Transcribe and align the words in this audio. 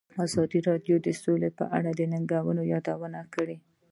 ازادي 0.25 0.59
راډیو 0.69 0.95
د 1.05 1.07
سوله 1.21 1.49
په 1.59 1.65
اړه 1.77 1.91
د 1.95 2.01
ننګونو 2.11 2.61
یادونه 2.73 3.19
کړې. 3.33 3.57